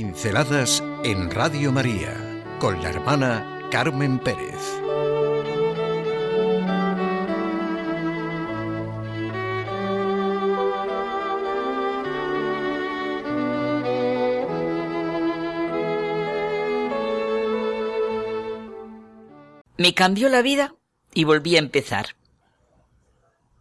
[0.00, 2.14] Pinceladas en Radio María
[2.60, 4.54] con la hermana Carmen Pérez.
[19.78, 20.76] Me cambió la vida
[21.12, 22.14] y volví a empezar.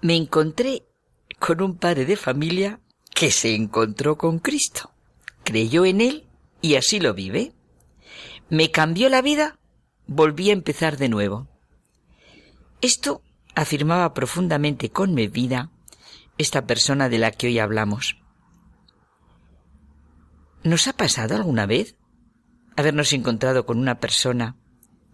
[0.00, 0.82] Me encontré
[1.38, 2.80] con un padre de familia
[3.14, 4.91] que se encontró con Cristo
[5.44, 6.26] creyó en él
[6.60, 7.52] y así lo vive.
[8.48, 9.58] Me cambió la vida,
[10.06, 11.48] volví a empezar de nuevo.
[12.80, 13.22] Esto
[13.54, 15.70] afirmaba profundamente con mi vida
[16.38, 18.16] esta persona de la que hoy hablamos.
[20.64, 21.96] ¿Nos ha pasado alguna vez
[22.76, 24.56] habernos encontrado con una persona,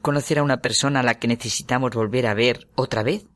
[0.03, 3.27] conocer a una persona a la que necesitamos volver a ver otra vez?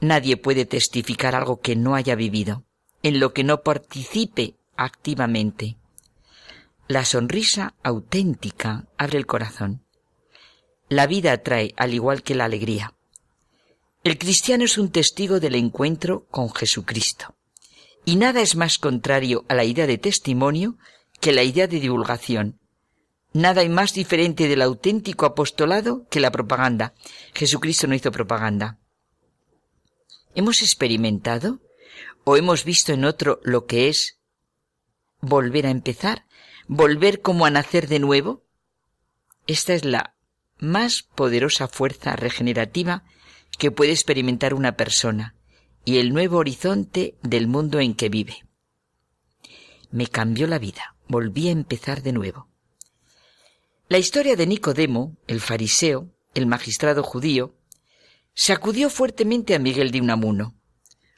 [0.00, 2.64] Nadie puede testificar algo que no haya vivido,
[3.02, 5.76] en lo que no participe activamente.
[6.88, 9.84] La sonrisa auténtica abre el corazón.
[10.88, 12.94] La vida atrae al igual que la alegría.
[14.04, 17.34] El cristiano es un testigo del encuentro con Jesucristo.
[18.04, 20.76] Y nada es más contrario a la idea de testimonio
[21.20, 22.58] que la idea de divulgación.
[23.32, 26.94] Nada hay más diferente del auténtico apostolado que la propaganda.
[27.32, 28.78] Jesucristo no hizo propaganda.
[30.34, 31.60] ¿Hemos experimentado
[32.24, 34.18] o hemos visto en otro lo que es
[35.22, 36.26] volver a empezar,
[36.66, 38.44] volver como a nacer de nuevo.
[39.46, 40.14] Esta es la
[40.58, 43.04] más poderosa fuerza regenerativa
[43.58, 45.34] que puede experimentar una persona
[45.84, 48.44] y el nuevo horizonte del mundo en que vive.
[49.90, 52.48] Me cambió la vida, volví a empezar de nuevo.
[53.88, 57.54] La historia de Nicodemo, el fariseo, el magistrado judío,
[58.34, 60.54] sacudió fuertemente a Miguel de Unamuno.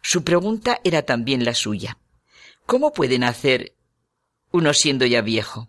[0.02, 1.98] Su pregunta era también la suya.
[2.66, 3.74] ¿Cómo pueden hacer
[4.54, 5.68] uno siendo ya viejo.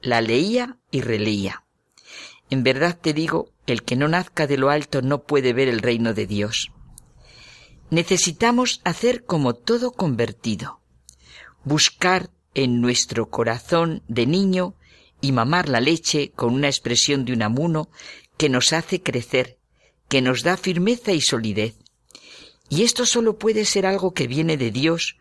[0.00, 1.64] La leía y releía.
[2.48, 5.80] En verdad te digo, el que no nazca de lo alto no puede ver el
[5.80, 6.70] reino de Dios.
[7.90, 10.78] Necesitamos hacer como todo convertido,
[11.64, 14.76] buscar en nuestro corazón de niño
[15.20, 17.88] y mamar la leche con una expresión de un amuno
[18.36, 19.58] que nos hace crecer,
[20.08, 21.74] que nos da firmeza y solidez.
[22.68, 25.16] Y esto solo puede ser algo que viene de Dios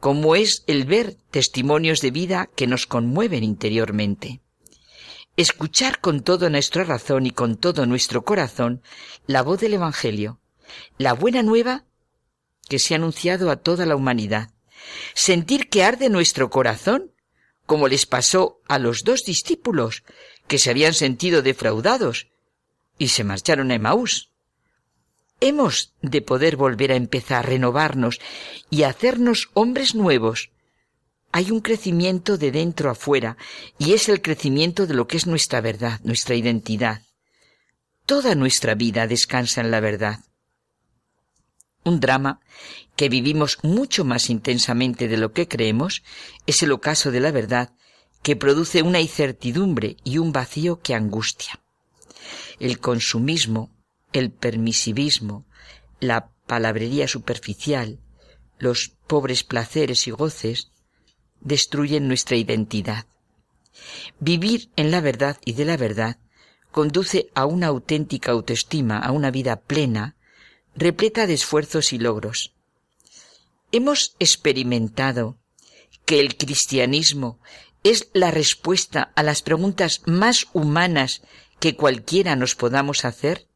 [0.00, 4.40] como es el ver testimonios de vida que nos conmueven interiormente.
[5.36, 8.82] Escuchar con toda nuestra razón y con todo nuestro corazón
[9.26, 10.40] la voz del Evangelio,
[10.98, 11.84] la buena nueva
[12.68, 14.50] que se ha anunciado a toda la humanidad.
[15.14, 17.12] Sentir que arde nuestro corazón,
[17.66, 20.02] como les pasó a los dos discípulos
[20.46, 22.28] que se habían sentido defraudados
[22.98, 24.29] y se marcharon a Emaús
[25.40, 28.20] hemos de poder volver a empezar, renovarnos
[28.68, 30.50] y hacernos hombres nuevos.
[31.32, 33.36] Hay un crecimiento de dentro a fuera
[33.78, 37.02] y es el crecimiento de lo que es nuestra verdad, nuestra identidad.
[38.06, 40.20] Toda nuestra vida descansa en la verdad.
[41.84, 42.40] Un drama
[42.96, 46.02] que vivimos mucho más intensamente de lo que creemos
[46.46, 47.72] es el ocaso de la verdad
[48.22, 51.60] que produce una incertidumbre y un vacío que angustia.
[52.58, 53.70] El consumismo,
[54.12, 55.44] el permisivismo,
[56.00, 57.98] la palabrería superficial,
[58.58, 60.70] los pobres placeres y goces,
[61.40, 63.06] destruyen nuestra identidad.
[64.18, 66.18] Vivir en la verdad y de la verdad
[66.70, 70.16] conduce a una auténtica autoestima, a una vida plena,
[70.76, 72.54] repleta de esfuerzos y logros.
[73.72, 75.38] Hemos experimentado
[76.04, 77.38] que el cristianismo
[77.82, 81.22] es la respuesta a las preguntas más humanas
[81.60, 83.46] que cualquiera nos podamos hacer?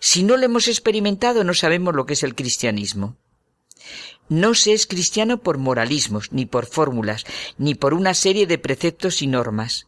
[0.00, 3.16] Si no lo hemos experimentado, no sabemos lo que es el cristianismo.
[4.28, 7.24] No se es cristiano por moralismos, ni por fórmulas,
[7.58, 9.86] ni por una serie de preceptos y normas.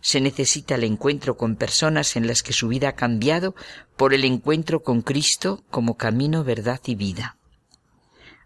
[0.00, 3.56] Se necesita el encuentro con personas en las que su vida ha cambiado
[3.96, 7.38] por el encuentro con Cristo como camino, verdad y vida.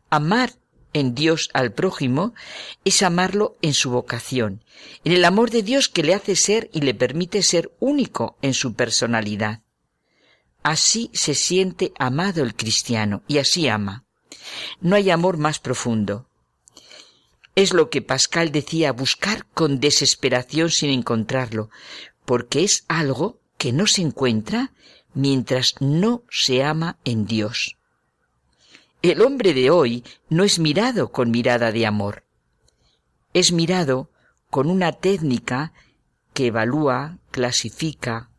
[0.09, 0.55] Amar
[0.93, 2.33] en Dios al prójimo
[2.85, 4.65] es amarlo en su vocación,
[5.05, 8.55] en el amor de Dios que le hace ser y le permite ser único en
[8.55, 9.61] su personalidad.
[10.63, 14.05] Así se siente amado el cristiano y así ama.
[14.81, 16.27] No hay amor más profundo.
[17.55, 21.71] Es lo que Pascal decía, buscar con desesperación sin encontrarlo,
[22.25, 24.73] porque es algo que no se encuentra
[25.15, 27.77] mientras no se ama en Dios.
[29.03, 32.25] El hombre de hoy no es mirado con mirada de amor,
[33.33, 34.11] es mirado
[34.51, 35.73] con una técnica
[36.35, 38.31] que evalúa, clasifica,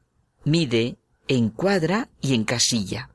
[0.44, 0.98] mide
[1.38, 3.10] encuadra y encasilla.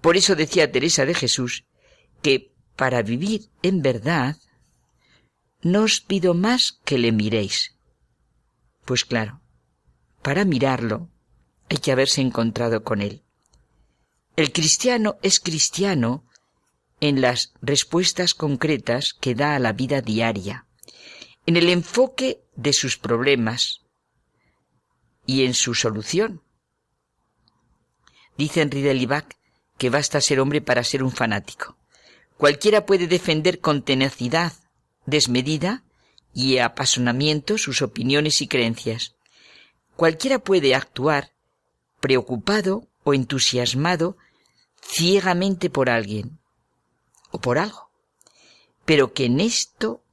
[0.00, 1.64] Por eso decía Teresa de Jesús
[2.22, 4.36] que para vivir en verdad
[5.62, 7.74] no os pido más que le miréis.
[8.84, 9.40] Pues claro,
[10.22, 11.10] para mirarlo
[11.68, 13.24] hay que haberse encontrado con él.
[14.36, 16.24] El cristiano es cristiano
[17.00, 20.66] en las respuestas concretas que da a la vida diaria,
[21.46, 23.82] en el enfoque de sus problemas
[25.26, 26.42] y en su solución.
[28.38, 29.36] Dice Henri de Libac
[29.76, 31.76] que basta ser hombre para ser un fanático.
[32.36, 34.52] Cualquiera puede defender con tenacidad
[35.06, 35.82] desmedida
[36.32, 39.14] y apasionamiento sus opiniones y creencias.
[39.96, 41.32] Cualquiera puede actuar
[42.00, 44.16] preocupado o entusiasmado
[44.80, 46.38] ciegamente por alguien
[47.30, 47.90] o por algo.
[48.84, 50.04] Pero que en esto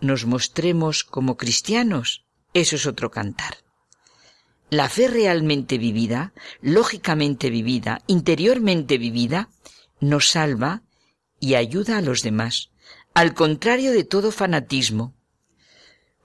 [0.00, 2.24] nos mostremos como cristianos,
[2.54, 3.61] eso es otro cantar.
[4.72, 6.32] La fe realmente vivida,
[6.62, 9.50] lógicamente vivida, interiormente vivida,
[10.00, 10.82] nos salva
[11.38, 12.70] y ayuda a los demás,
[13.12, 15.14] al contrario de todo fanatismo.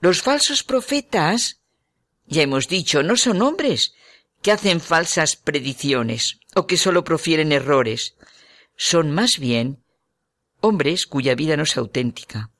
[0.00, 1.60] Los falsos profetas,
[2.26, 3.92] ya hemos dicho, no son hombres
[4.40, 8.14] que hacen falsas predicciones o que solo profieren errores.
[8.76, 9.84] Son más bien
[10.62, 12.50] hombres cuya vida no es auténtica,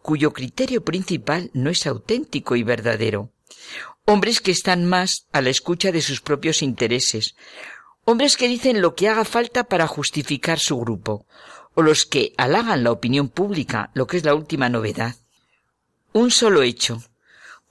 [0.00, 3.34] cuyo criterio principal no es auténtico y verdadero,
[4.06, 7.34] hombres que están más a la escucha de sus propios intereses,
[8.04, 11.26] hombres que dicen lo que haga falta para justificar su grupo,
[11.74, 15.16] o los que halagan la opinión pública, lo que es la última novedad.
[16.12, 17.02] Un solo hecho,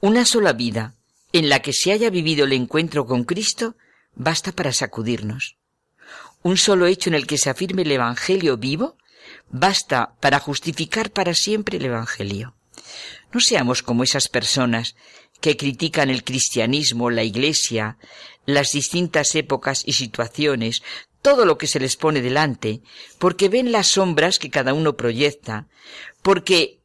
[0.02, 0.94] una sola vida,
[1.32, 3.76] en la que se haya vivido el encuentro con Cristo,
[4.14, 5.58] basta para sacudirnos.
[6.44, 8.98] Un solo hecho en el que se afirme el Evangelio vivo,
[9.50, 12.56] basta para justificar para siempre el Evangelio.
[13.34, 14.96] No seamos como esas personas
[15.42, 17.98] que critican el cristianismo, la iglesia,
[18.46, 20.82] las distintas épocas y situaciones,
[21.22, 22.82] todo lo que se les pone delante,
[23.20, 25.68] porque ven las sombras que cada uno proyecta,
[26.22, 26.82] porque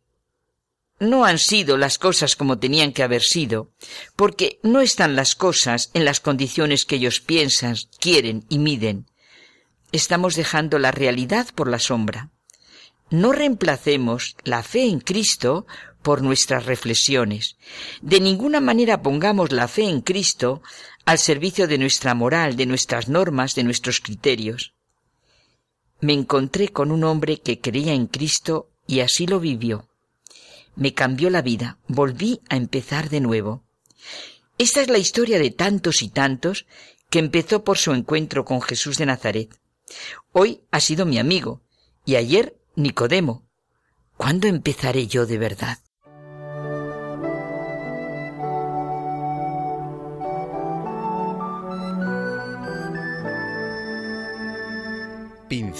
[0.98, 3.70] no han sido las cosas como tenían que haber sido,
[4.16, 9.06] porque no están las cosas en las condiciones que ellos piensan, quieren y miden.
[9.92, 12.30] Estamos dejando la realidad por la sombra.
[13.10, 15.66] No reemplacemos la fe en Cristo
[16.02, 17.56] por nuestras reflexiones.
[18.00, 20.62] De ninguna manera pongamos la fe en Cristo
[21.04, 24.74] al servicio de nuestra moral, de nuestras normas, de nuestros criterios.
[26.00, 29.88] Me encontré con un hombre que creía en Cristo y así lo vivió.
[30.76, 33.64] Me cambió la vida, volví a empezar de nuevo.
[34.56, 36.66] Esta es la historia de tantos y tantos
[37.10, 39.60] que empezó por su encuentro con Jesús de Nazaret.
[40.32, 41.62] Hoy ha sido mi amigo
[42.04, 43.46] y ayer Nicodemo.
[44.16, 45.78] ¿Cuándo empezaré yo de verdad?